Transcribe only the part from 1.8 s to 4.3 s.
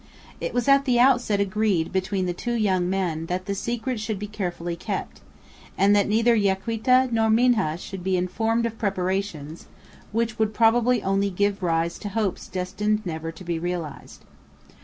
between the two young men that the secret should be